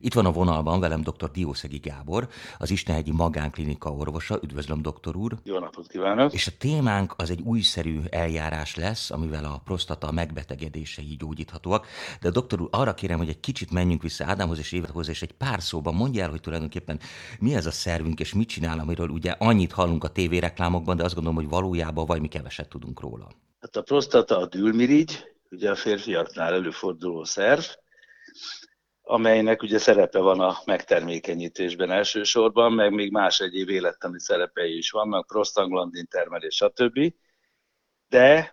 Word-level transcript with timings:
Itt 0.00 0.14
van 0.14 0.26
a 0.26 0.32
vonalban 0.32 0.80
velem 0.80 1.00
dr. 1.00 1.30
Diószegi 1.30 1.78
Gábor, 1.78 2.28
az 2.58 2.70
Istenhegyi 2.70 3.12
Magánklinika 3.12 3.90
orvosa. 3.92 4.38
Üdvözlöm, 4.42 4.82
doktor 4.82 5.16
úr! 5.16 5.34
Jó 5.42 5.58
napot 5.58 5.86
kívánok! 5.86 6.32
És 6.32 6.46
a 6.46 6.50
témánk 6.58 7.14
az 7.16 7.30
egy 7.30 7.40
újszerű 7.40 8.00
eljárás 8.10 8.76
lesz, 8.76 9.10
amivel 9.10 9.44
a 9.44 9.60
prostata 9.64 10.12
megbetegedései 10.12 11.16
gyógyíthatóak. 11.18 11.86
De 12.20 12.30
doktor 12.30 12.60
úr, 12.60 12.68
arra 12.70 12.94
kérem, 12.94 13.18
hogy 13.18 13.28
egy 13.28 13.40
kicsit 13.40 13.70
menjünk 13.70 14.02
vissza 14.02 14.24
Ádámhoz 14.24 14.58
és 14.58 14.72
Évethoz, 14.72 15.08
és 15.08 15.22
egy 15.22 15.32
pár 15.32 15.62
szóban 15.62 15.94
mondja 15.94 16.22
el, 16.22 16.30
hogy 16.30 16.40
tulajdonképpen 16.40 17.00
mi 17.38 17.54
ez 17.54 17.66
a 17.66 17.70
szervünk, 17.70 18.20
és 18.20 18.34
mit 18.34 18.48
csinál, 18.48 18.78
amiről 18.78 19.08
ugye 19.08 19.34
annyit 19.38 19.72
hallunk 19.72 20.04
a 20.04 20.08
tévéreklámokban, 20.08 20.96
de 20.96 21.04
azt 21.04 21.14
gondolom, 21.14 21.38
hogy 21.38 21.48
valójában 21.48 22.06
vagy 22.06 22.20
mi 22.20 22.28
keveset 22.28 22.68
tudunk 22.68 23.00
róla. 23.00 23.28
Hát 23.60 23.76
a 23.76 23.82
prostata 23.82 24.38
a 24.38 24.46
dűlmirigy, 24.46 25.24
ugye 25.50 25.70
a 25.70 25.74
férfiaknál 25.74 26.52
előforduló 26.52 27.24
szerv, 27.24 27.62
amelynek 29.08 29.62
ugye 29.62 29.78
szerepe 29.78 30.18
van 30.18 30.40
a 30.40 30.56
megtermékenyítésben 30.64 31.90
elsősorban, 31.90 32.72
meg 32.72 32.92
még 32.92 33.12
más 33.12 33.40
egyéb 33.40 33.68
élettani 33.68 34.20
szerepei 34.20 34.76
is 34.76 34.90
vannak, 34.90 35.26
prostaglandin 35.26 36.06
termelés, 36.06 36.54
stb. 36.54 37.14
De 38.08 38.52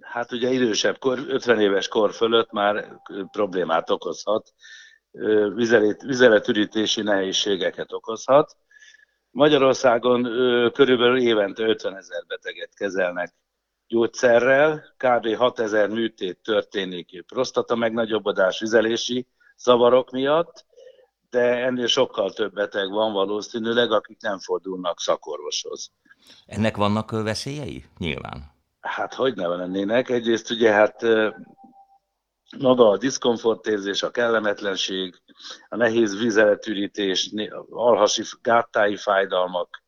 hát 0.00 0.32
ugye 0.32 0.50
idősebb 0.50 0.98
kor, 0.98 1.18
50 1.28 1.60
éves 1.60 1.88
kor 1.88 2.12
fölött 2.12 2.50
már 2.50 3.00
problémát 3.30 3.90
okozhat, 3.90 4.52
vizelet, 5.54 6.02
vizeletürítési 6.02 7.02
nehézségeket 7.02 7.92
okozhat. 7.92 8.56
Magyarországon 9.30 10.22
körülbelül 10.72 11.20
évente 11.20 11.62
50 11.62 11.96
ezer 11.96 12.24
beteget 12.26 12.74
kezelnek 12.74 13.34
gyógyszerrel, 13.88 14.84
kb. 14.96 15.34
6000 15.34 15.88
műtét 15.88 16.38
történik 16.42 17.24
prostata 17.26 17.76
megnagyobbodás, 17.76 18.60
vizelési 18.60 19.26
zavarok 19.56 20.10
miatt, 20.10 20.64
de 21.30 21.64
ennél 21.64 21.86
sokkal 21.86 22.32
több 22.32 22.52
beteg 22.52 22.90
van 22.90 23.12
valószínűleg, 23.12 23.92
akik 23.92 24.20
nem 24.20 24.38
fordulnak 24.38 25.00
szakorvoshoz. 25.00 25.92
Ennek 26.46 26.76
vannak 26.76 27.10
veszélyei? 27.10 27.84
Nyilván. 27.98 28.54
Hát 28.80 29.14
hogy 29.14 29.34
ne 29.34 29.46
lennének? 29.46 30.08
Egyrészt 30.08 30.50
ugye 30.50 30.72
hát 30.72 31.02
maga 32.58 32.88
a 32.88 32.96
diszkomfortérzés, 32.96 34.02
a 34.02 34.10
kellemetlenség, 34.10 35.22
a 35.68 35.76
nehéz 35.76 36.18
vizeletürítés, 36.18 37.30
alhasi 37.70 38.22
gáttái 38.42 38.96
fájdalmak, 38.96 39.82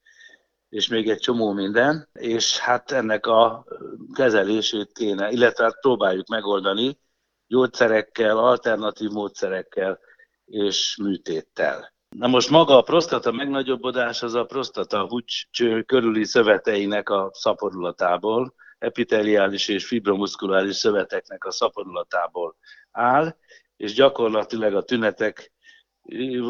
és 0.69 0.89
még 0.89 1.09
egy 1.09 1.19
csomó 1.19 1.53
minden, 1.53 2.09
és 2.13 2.59
hát 2.59 2.91
ennek 2.91 3.27
a 3.27 3.65
kezelését 4.13 4.93
kéne, 4.93 5.31
illetve 5.31 5.65
hát 5.65 5.81
próbáljuk 5.81 6.29
megoldani 6.29 6.99
gyógyszerekkel, 7.47 8.39
alternatív 8.39 9.11
módszerekkel 9.11 9.99
és 10.45 10.97
műtéttel. 11.03 11.93
Na 12.17 12.27
most 12.27 12.51
maga 12.51 12.77
a 12.77 12.83
prostata 12.83 13.33
megnagyobbodás 13.33 14.23
az 14.23 14.35
a 14.35 14.45
prostata 14.45 15.07
húcső 15.07 15.83
körüli 15.83 16.25
szöveteinek 16.25 17.09
a 17.09 17.31
szaporulatából, 17.33 18.55
epiteliális 18.79 19.69
és 19.69 19.87
fibromuszkuláris 19.87 20.77
szöveteknek 20.77 21.45
a 21.45 21.51
szaporulatából 21.51 22.57
áll, 22.91 23.37
és 23.77 23.93
gyakorlatilag 23.93 24.75
a 24.75 24.83
tünetek 24.83 25.53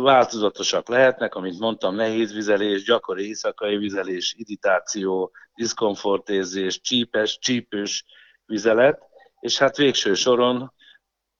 változatosak 0.03 0.89
lehetnek, 0.89 1.34
amit 1.34 1.59
mondtam, 1.59 1.95
nehéz 1.95 2.33
vizelés, 2.33 2.83
gyakori 2.83 3.27
éjszakai 3.27 3.77
vizelés, 3.77 4.34
iditáció, 4.37 5.31
diszkomfortérzés, 5.55 6.81
csípes, 6.81 7.39
csípős 7.39 8.05
vizelet, 8.47 9.03
és 9.41 9.59
hát 9.59 9.77
végső 9.77 10.15
soron 10.15 10.73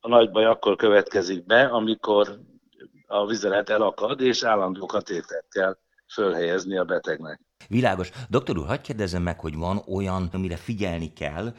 a 0.01 0.09
nagy 0.09 0.31
baj 0.31 0.45
akkor 0.45 0.77
következik 0.77 1.47
be, 1.47 1.65
amikor 1.65 2.41
a 3.07 3.27
vizelet 3.27 3.69
elakad, 3.69 4.21
és 4.21 4.43
állandó 4.43 4.87
katétert 4.87 5.49
kell 5.49 5.79
fölhelyezni 6.13 6.77
a 6.77 6.85
betegnek. 6.85 7.41
Világos. 7.69 8.11
Doktor 8.29 8.59
úr, 8.59 8.67
hagyd 8.67 8.81
kérdezzem 8.81 9.23
meg, 9.23 9.41
hogy 9.41 9.57
van 9.57 9.83
olyan, 9.87 10.29
amire 10.33 10.57
figyelni 10.57 11.13
kell 11.13 11.55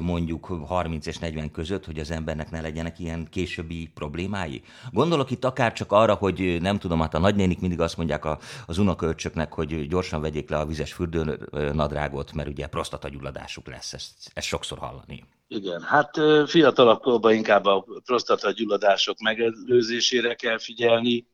mondjuk 0.00 0.44
30 0.66 1.06
és 1.06 1.18
40 1.18 1.50
között, 1.50 1.84
hogy 1.84 1.98
az 1.98 2.10
embernek 2.10 2.50
ne 2.50 2.60
legyenek 2.60 2.98
ilyen 2.98 3.26
későbbi 3.30 3.90
problémái? 3.94 4.62
Gondolok 4.92 5.30
itt 5.30 5.44
akár 5.44 5.72
csak 5.72 5.92
arra, 5.92 6.14
hogy 6.14 6.58
nem 6.60 6.78
tudom, 6.78 7.00
hát 7.00 7.14
a 7.14 7.18
nagynénik 7.18 7.60
mindig 7.60 7.80
azt 7.80 7.96
mondják 7.96 8.24
az 8.66 8.78
unokaöcsöknek, 8.78 9.52
hogy 9.52 9.88
gyorsan 9.88 10.20
vegyék 10.20 10.50
le 10.50 10.58
a 10.58 10.66
vizes 10.66 10.92
fürdőnadrágot, 10.92 12.32
mert 12.32 12.48
ugye 12.48 12.66
prostatagyulladásuk 12.66 13.66
lesz, 13.66 13.92
ezt, 13.92 14.30
ezt 14.34 14.46
sokszor 14.46 14.78
hallani. 14.78 15.24
Igen, 15.48 15.82
hát 15.82 16.20
fiatalabb 16.46 17.00
korban 17.00 17.34
inkább 17.34 17.64
a 17.64 17.86
prostatagyulladások 18.04 19.18
megelőzésére 19.18 20.34
kell 20.34 20.58
figyelni, 20.58 21.26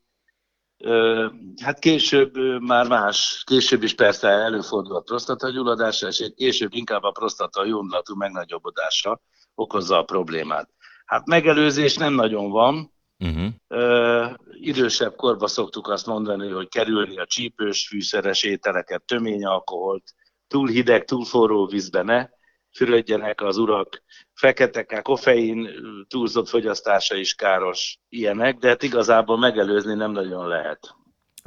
Hát 1.63 1.79
később 1.79 2.35
már 2.61 2.89
más, 2.89 3.43
később 3.47 3.83
is 3.83 3.95
persze 3.95 4.29
előfordul 4.29 4.97
a 4.97 5.01
prostatagyulladása, 5.01 6.07
és 6.07 6.33
később 6.37 6.75
inkább 6.75 7.03
a 7.03 7.11
prostata 7.11 7.65
jónlatú 7.65 8.17
megnagyobbodása 8.17 9.21
okozza 9.55 9.99
a 9.99 10.05
problémát. 10.05 10.69
Hát 11.05 11.27
megelőzés 11.27 11.97
nem 11.97 12.15
nagyon 12.15 12.51
van. 12.51 12.93
Uh-huh. 13.19 13.49
Uh, 13.69 14.35
idősebb 14.53 15.15
korban 15.15 15.49
szoktuk 15.49 15.89
azt 15.89 16.07
mondani, 16.07 16.49
hogy 16.49 16.69
kerülni 16.69 17.19
a 17.19 17.27
csípős, 17.27 17.89
fűszeres 17.89 18.43
ételeket, 18.43 19.03
tömény 19.03 19.45
alkoholt, 19.45 20.03
túl 20.47 20.69
hideg, 20.69 21.05
túl 21.05 21.25
forró 21.25 21.67
vízbe 21.67 22.03
ne 22.03 22.29
fürödjenek 22.72 23.41
az 23.41 23.56
urak, 23.56 24.03
feketek, 24.32 25.00
koffein 25.03 25.69
túlzott 26.08 26.48
fogyasztása 26.48 27.14
is 27.14 27.34
káros 27.34 27.98
ilyenek, 28.08 28.58
de 28.58 28.69
hát 28.69 28.82
igazából 28.82 29.38
megelőzni 29.38 29.94
nem 29.94 30.12
nagyon 30.12 30.48
lehet. 30.48 30.94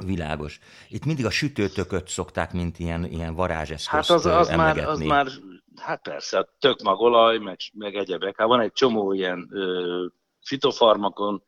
Világos. 0.04 0.58
Itt 0.88 1.04
mindig 1.04 1.24
a 1.24 1.30
sütőtököt 1.30 2.08
szokták, 2.08 2.52
mint 2.52 2.78
ilyen, 2.78 3.04
ilyen 3.04 3.34
varázseszközt 3.34 3.90
Hát 3.90 4.10
az, 4.10 4.26
az, 4.26 4.48
már, 4.48 4.78
az 4.78 5.00
már, 5.00 5.26
hát 5.76 6.02
persze, 6.02 6.38
a 6.38 6.54
tökmagolaj, 6.58 7.38
meg, 7.38 7.58
meg 7.72 7.94
egyebek. 7.94 8.38
Hát 8.38 8.46
van 8.46 8.60
egy 8.60 8.72
csomó 8.72 9.12
ilyen 9.12 9.48
ö, 9.50 10.04
fitofarmakon, 10.42 11.42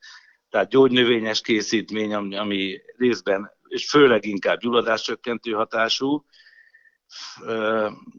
tehát 0.50 0.70
gyógynövényes 0.70 1.41
készítmény, 1.41 2.14
ami, 2.14 2.37
ami 2.37 2.81
részben, 2.97 3.50
és 3.69 3.91
főleg 3.91 4.25
inkább 4.25 4.58
gyulladáscsökkentő 4.58 5.53
hatású, 5.53 6.25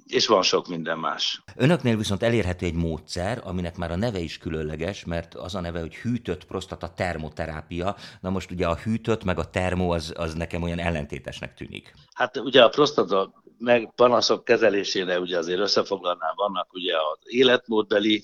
és 0.06 0.28
van 0.28 0.42
sok 0.42 0.68
minden 0.68 1.00
más. 1.00 1.44
Önöknél 1.56 1.98
viszont 1.98 2.24
elérhető 2.24 2.66
egy 2.66 2.74
módszer, 2.74 3.42
aminek 3.44 3.78
már 3.78 3.92
a 3.92 3.96
neve 3.96 4.20
is 4.20 4.38
különleges, 4.38 5.06
mert 5.06 5.36
az 5.36 5.56
a 5.56 5.60
neve, 5.60 5.80
hogy 5.80 5.96
hűtött 5.96 6.46
prostata 6.46 6.94
termoterápia. 6.94 7.96
Na 8.22 8.30
most 8.30 8.52
ugye 8.52 8.68
a 8.68 8.76
hűtött 8.76 9.24
meg 9.24 9.40
a 9.40 9.50
termo 9.50 9.94
az, 9.94 10.14
az 10.18 10.34
nekem 10.34 10.64
olyan 10.64 10.80
ellentétesnek 10.80 11.54
tűnik. 11.54 11.94
Hát 12.14 12.38
ugye 12.38 12.64
a 12.64 12.70
prostata 12.70 13.34
meg 13.58 13.92
panaszok 13.96 14.44
kezelésére 14.44 15.20
ugye 15.20 15.38
azért 15.38 15.60
összefoglalnám, 15.60 16.34
vannak 16.36 16.74
ugye 16.74 16.94
az 16.96 17.20
életmódbeli, 17.24 18.24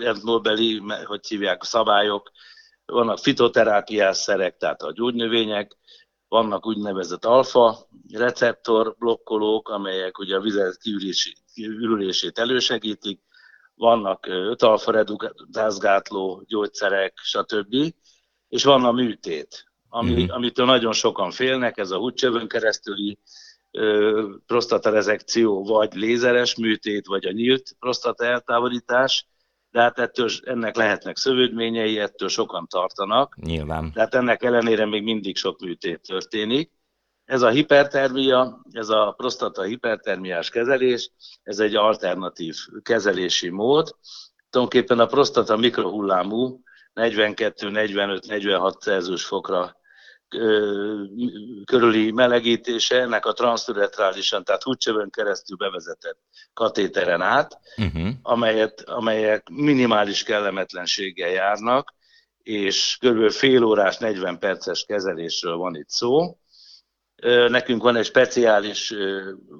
életmódbeli, 0.00 0.82
hogy 1.04 1.26
hívják, 1.26 1.62
szabályok, 1.62 2.30
vannak 2.84 3.18
fitoterápiás 3.18 4.16
szerek, 4.16 4.56
tehát 4.56 4.82
a 4.82 4.92
gyógynövények, 4.92 5.76
vannak 6.28 6.66
úgynevezett 6.66 7.24
alfa 7.24 7.88
receptor 8.12 8.94
blokkolók, 8.98 9.68
amelyek 9.68 10.18
ugye 10.18 10.36
a 10.36 10.40
vizet 10.40 10.78
kiürülését 11.54 12.38
elősegítik, 12.38 13.20
vannak 13.74 14.26
5 14.26 14.62
alfa 14.62 14.90
redukázgátló 14.90 16.42
gyógyszerek, 16.46 17.12
stb. 17.22 17.94
És 18.48 18.64
van 18.64 18.84
a 18.84 18.92
műtét, 18.92 19.64
ami, 19.88 20.12
mm-hmm. 20.12 20.28
amitől 20.28 20.66
nagyon 20.66 20.92
sokan 20.92 21.30
félnek, 21.30 21.78
ez 21.78 21.90
a 21.90 21.98
húgycsövön 21.98 22.48
keresztüli 22.48 23.18
prostatarezekció, 24.46 25.64
vagy 25.64 25.94
lézeres 25.94 26.56
műtét, 26.56 27.06
vagy 27.06 27.26
a 27.26 27.32
nyílt 27.32 27.76
prostata 27.78 28.24
eltávolítás, 28.24 29.26
de 29.76 29.82
hát 29.82 29.98
ettől, 29.98 30.28
ennek 30.44 30.76
lehetnek 30.76 31.16
szövődményei, 31.16 31.98
ettől 31.98 32.28
sokan 32.28 32.66
tartanak. 32.68 33.36
Nyilván. 33.36 33.90
De 33.94 34.00
hát 34.00 34.14
ennek 34.14 34.42
ellenére 34.42 34.86
még 34.86 35.02
mindig 35.02 35.36
sok 35.36 35.60
műtét 35.60 36.00
történik. 36.00 36.70
Ez 37.24 37.42
a 37.42 37.48
hipertermia, 37.48 38.60
ez 38.70 38.88
a 38.88 39.14
prostata 39.16 39.62
hipertermiás 39.62 40.50
kezelés, 40.50 41.10
ez 41.42 41.58
egy 41.58 41.74
alternatív 41.74 42.56
kezelési 42.82 43.48
mód. 43.48 43.96
Tulajdonképpen 44.50 44.98
a 44.98 45.06
prostata 45.06 45.56
mikrohullámú, 45.56 46.60
42-45-46 46.94 48.78
Celsius 48.78 49.24
fokra 49.24 49.76
körüli 51.64 52.10
melegítése, 52.10 53.00
ennek 53.00 53.26
a 53.26 53.32
transzüretrálisan, 53.32 54.44
tehát 54.44 54.62
húgycsövön 54.62 55.10
keresztül 55.10 55.56
bevezetett 55.56 56.18
katéteren 56.52 57.20
át, 57.20 57.58
uh-huh. 57.76 58.08
amelyet, 58.22 58.80
amelyek 58.80 59.48
minimális 59.48 60.22
kellemetlenséggel 60.22 61.30
járnak, 61.30 61.94
és 62.42 62.98
kb. 63.00 63.30
fél 63.30 63.64
órás, 63.64 63.98
40 63.98 64.38
perces 64.38 64.84
kezelésről 64.84 65.56
van 65.56 65.76
itt 65.76 65.88
szó. 65.88 66.38
Nekünk 67.48 67.82
van 67.82 67.96
egy 67.96 68.04
speciális 68.04 68.94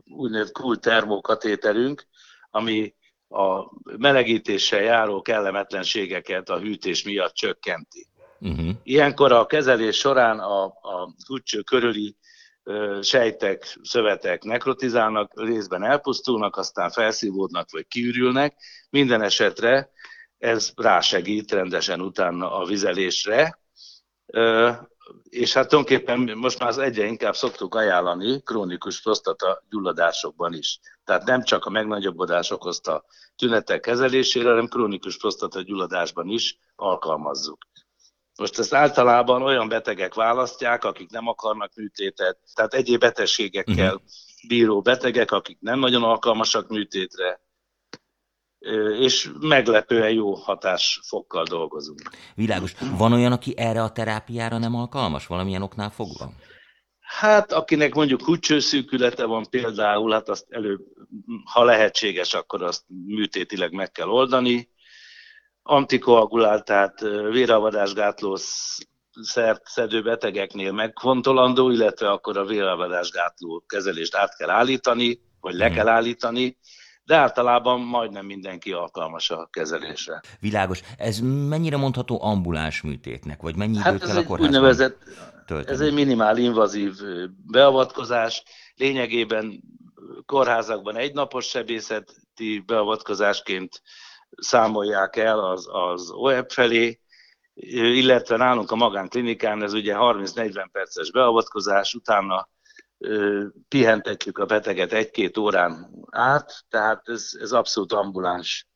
úgynevezett 0.05 0.53
cool 0.53 0.77
termokatéterünk, 0.77 2.07
ami 2.51 2.95
a 3.29 3.71
melegítéssel 3.97 4.83
járó 4.83 5.23
kellemetlenségeket 5.23 6.49
a 6.49 6.59
hűtés 6.59 7.05
miatt 7.05 7.35
csökkenti. 7.35 8.07
Uh-huh. 8.41 8.71
Ilyenkor 8.83 9.33
a 9.33 9.47
kezelés 9.47 9.97
során 9.97 10.39
a, 10.39 10.65
a 10.65 11.15
kulcső 11.27 11.61
körüli 11.61 12.17
ö, 12.63 12.99
sejtek, 13.03 13.79
szövetek 13.83 14.43
nekrotizálnak, 14.43 15.33
részben 15.41 15.83
elpusztulnak, 15.83 16.57
aztán 16.57 16.91
felszívódnak 16.91 17.71
vagy 17.71 17.87
kiürülnek. 17.87 18.57
Minden 18.91 19.23
esetre 19.23 19.91
ez 20.39 20.73
rásegít 20.77 21.53
rendesen 21.53 22.01
utána 22.01 22.53
a 22.53 22.65
vizelésre, 22.65 23.59
ö, 24.27 24.71
és 25.29 25.53
hát 25.53 25.69
tulajdonképpen 25.69 26.39
most 26.39 26.59
már 26.59 26.69
az 26.69 26.79
egyre 26.79 27.07
inkább 27.07 27.35
szoktuk 27.35 27.75
ajánlani 27.75 28.43
krónikus 28.43 29.03
prostata 29.03 29.63
gyulladásokban 29.71 30.55
is. 30.55 30.81
Tehát 31.05 31.25
nem 31.25 31.43
csak 31.43 31.65
a 31.65 31.71
megnagyobbodás 31.71 32.51
okozta 32.51 33.05
tünetek 33.37 33.81
kezelésére, 33.81 34.49
hanem 34.49 34.69
krónikus 34.69 35.17
prostata 35.17 35.63
gyulladásban 35.63 36.29
is 36.29 36.59
alkalmazzuk. 36.77 37.59
Most 38.37 38.59
ezt 38.59 38.75
általában 38.75 39.43
olyan 39.43 39.69
betegek 39.69 40.15
választják, 40.15 40.85
akik 40.85 41.11
nem 41.11 41.27
akarnak 41.27 41.75
műtétet, 41.75 42.39
tehát 42.55 42.75
egyéb 42.75 43.01
betegségekkel 43.01 43.95
uh-huh. 43.95 44.09
bíró 44.49 44.81
betegek, 44.81 45.31
akik 45.31 45.59
nem 45.61 45.79
nagyon 45.79 46.03
alkalmasak 46.03 46.69
műtétre, 46.69 47.41
és 48.99 49.31
meglepően 49.41 50.11
jó 50.11 50.35
hatásfokkal 50.35 51.45
dolgozunk. 51.45 52.01
Világos. 52.35 52.75
Van 52.97 53.13
olyan, 53.13 53.33
aki 53.33 53.55
erre 53.57 53.83
a 53.83 53.93
terápiára 53.93 54.59
nem 54.59 54.75
alkalmas, 54.75 55.27
valamilyen 55.27 55.63
oknál 55.63 55.91
fogva? 55.91 56.33
Hát, 57.01 57.53
akinek 57.53 57.95
mondjuk 57.95 58.21
kucsőszűkülete 58.21 59.25
van 59.25 59.47
például, 59.51 60.13
hát 60.13 60.29
azt 60.29 60.47
előbb, 60.49 60.81
ha 61.45 61.65
lehetséges, 61.65 62.35
akkor 62.35 62.63
azt 62.63 62.83
műtétileg 63.07 63.73
meg 63.73 63.91
kell 63.91 64.09
oldani. 64.09 64.69
Antikoagulált, 65.69 67.01
véravadásgátló 67.31 68.39
szert 69.23 69.67
szedő 69.67 70.03
betegeknél 70.03 70.73
megfontolandó, 70.73 71.71
illetve 71.71 72.11
akkor 72.11 72.37
a 72.37 72.45
véravadásgátló 72.45 73.65
kezelést 73.67 74.15
át 74.15 74.37
kell 74.37 74.51
állítani, 74.51 75.21
vagy 75.41 75.55
le 75.55 75.67
mhm. 75.67 75.75
kell 75.77 75.89
állítani, 75.89 76.59
de 77.05 77.17
általában 77.17 77.81
majdnem 77.81 78.27
mindenki 78.27 78.73
alkalmas 78.73 79.31
a 79.31 79.49
kezelésre. 79.51 80.21
Világos. 80.41 80.81
Ez 80.97 81.19
mennyire 81.49 81.77
mondható 81.77 82.23
ambuláns 82.23 82.83
műtétnek, 82.83 83.43
vagy 83.43 83.57
mennyi 83.57 83.77
hát 83.77 83.95
időt 83.95 84.07
kell 84.07 84.17
a 84.17 84.25
kórházban 84.25 84.47
úgynevezett, 84.47 85.03
tölteni? 85.47 85.75
Ez 85.75 85.81
egy 85.81 85.93
minimál 85.93 86.37
invazív 86.37 86.95
beavatkozás. 87.47 88.43
Lényegében 88.75 89.63
kórházakban 90.27 90.97
egynapos 90.97 91.47
sebészeti 91.49 92.63
beavatkozásként 92.67 93.83
számolják 94.37 95.17
el 95.17 95.39
az, 95.39 95.69
az 95.71 96.11
OEP 96.11 96.51
felé, 96.51 97.01
illetve 97.55 98.37
nálunk 98.37 98.71
a 98.71 98.77
magánklinikán 98.77 99.63
ez 99.63 99.73
ugye 99.73 99.95
30-40 99.97 100.69
perces 100.73 101.11
beavatkozás, 101.11 101.95
utána 101.95 102.49
pihentetjük 103.69 104.39
a 104.39 104.47
beteget 104.47 104.93
egy-két 104.93 105.37
órán 105.37 105.91
át, 106.11 106.65
tehát 106.69 107.09
ez, 107.09 107.31
ez 107.41 107.53
abszolút 107.53 107.93
ambuláns 107.93 108.69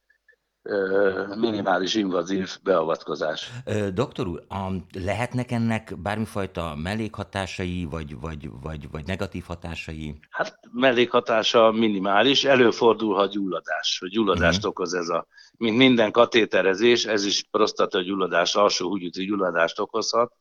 minimális 1.37 1.95
invazív 1.95 2.59
beavatkozás. 2.63 3.51
Doktor 3.93 4.27
úr, 4.27 4.43
a, 4.49 4.73
lehetnek 5.05 5.51
ennek 5.51 5.95
bármifajta 5.99 6.75
mellékhatásai, 6.83 7.87
vagy, 7.91 8.21
vagy, 8.21 8.49
vagy, 8.63 8.91
vagy 8.91 9.07
negatív 9.07 9.45
hatásai? 9.47 10.15
Hát 10.31 10.59
mellékhatása 10.73 11.71
minimális, 11.71 12.45
előfordulhat 12.45 13.31
gyulladás, 13.31 13.99
hogy 13.99 14.11
gyulladást 14.11 14.57
uh-huh. 14.57 14.71
okoz 14.71 14.95
ez 14.95 15.09
a, 15.09 15.27
mint 15.57 15.77
minden 15.77 16.11
katéterezés, 16.11 17.05
ez 17.05 17.25
is 17.25 17.45
prostata 17.51 18.01
gyulladás, 18.01 18.55
alsó 18.55 18.89
húgyúti 18.89 19.25
gyulladást 19.25 19.79
okozhat, 19.79 20.33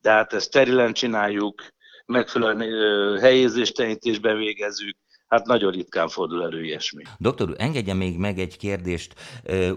de 0.00 0.10
hát 0.10 0.32
ezt 0.32 0.46
sterilen 0.46 0.92
csináljuk, 0.92 1.62
megfelelően 2.06 3.18
helyézéstelenítésbe 3.18 4.34
végezzük, 4.34 4.96
hát 5.28 5.46
nagyon 5.46 5.70
ritkán 5.70 6.08
fordul 6.08 6.42
elő 6.42 6.64
ilyesmi. 6.64 7.02
Doktor 7.18 7.50
úr, 7.50 7.56
engedje 7.58 7.94
még 7.94 8.18
meg 8.18 8.38
egy 8.38 8.56
kérdést. 8.56 9.14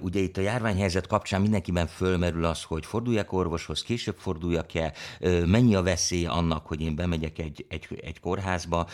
Ugye 0.01 0.19
itt 0.19 0.37
a 0.37 0.41
járványhelyzet 0.41 1.07
kapcsán 1.07 1.41
mindenkiben 1.41 1.87
fölmerül 1.87 2.45
az, 2.45 2.63
hogy 2.63 2.85
forduljak 2.85 3.33
orvoshoz, 3.33 3.81
később 3.81 4.15
forduljak-e, 4.17 4.93
mennyi 5.45 5.75
a 5.75 5.81
veszély 5.81 6.25
annak, 6.25 6.67
hogy 6.67 6.81
én 6.81 6.95
bemegyek 6.95 7.39
egy, 7.39 7.65
egy, 7.69 7.87
egy 8.01 8.19
kórházba, 8.19 8.87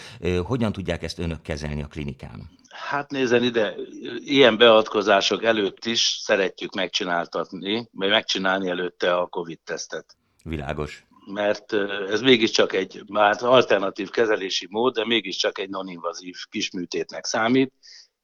hogyan 0.44 0.71
tudják 0.71 1.04
ezt 1.04 1.19
önök 1.19 1.42
kezelni 1.42 1.83
a 1.83 1.88
klinikán? 1.88 2.50
Hát 2.69 3.12
nézzen 3.12 3.44
ide, 3.44 3.75
ilyen 4.18 4.57
beavatkozások 4.57 5.44
előtt 5.44 5.86
is 5.86 6.19
szeretjük 6.21 6.74
megcsináltatni, 6.75 7.89
megcsinálni 7.92 8.69
előtte 8.69 9.15
a 9.15 9.27
COVID-tesztet. 9.27 10.15
Világos 10.44 11.07
mert 11.27 11.74
ez 12.09 12.21
mégiscsak 12.21 12.74
egy 12.74 13.03
már 13.07 13.35
alternatív 13.39 14.09
kezelési 14.09 14.68
mód, 14.69 14.94
de 14.94 15.06
mégiscsak 15.06 15.59
egy 15.59 15.69
non-invazív 15.69 16.35
kisműtétnek 16.50 17.25
számít, 17.25 17.74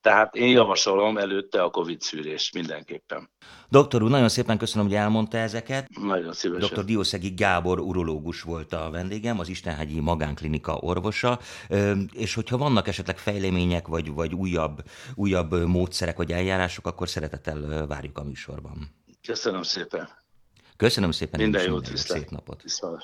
tehát 0.04 0.36
én 0.36 0.50
javasolom 0.50 1.18
előtte 1.18 1.64
a 1.64 1.70
COVID 1.70 2.02
szűrés 2.02 2.52
mindenképpen. 2.52 3.30
Doktor 3.70 4.04
úr, 4.04 4.10
nagyon 4.10 4.30
szépen 4.30 4.58
köszönöm, 4.58 4.88
hogy 4.88 4.96
elmondta 4.96 5.38
ezeket. 5.38 5.88
Nagyon 6.02 6.34
szívesen. 6.34 6.70
Dr. 6.74 6.86
Diószegi 6.86 7.30
Gábor 7.30 7.80
urológus 7.80 8.42
volt 8.42 8.74
a 8.74 8.90
vendégem, 8.92 9.40
az 9.40 9.50
Istenhágyi 9.50 10.00
Magánklinika 10.00 10.76
orvosa, 10.76 11.40
és 12.14 12.34
hogyha 12.34 12.58
vannak 12.58 12.88
esetleg 12.88 13.18
fejlemények, 13.18 13.88
vagy, 13.88 14.14
vagy 14.14 14.34
újabb, 14.34 14.84
újabb 15.16 15.66
módszerek, 15.66 16.18
vagy 16.18 16.32
eljárások, 16.32 16.88
akkor 16.88 17.10
szeretettel 17.10 17.88
várjuk 17.88 18.18
a 18.18 18.24
műsorban. 18.24 18.96
Köszönöm 19.22 19.64
szépen. 19.64 20.10
Köszönöm 20.78 21.12
szépen. 21.12 21.40
Minden 21.42 21.64
jót. 21.64 21.98
Szép 21.98 22.30
napot. 22.30 22.62
Viszlát. 22.62 23.02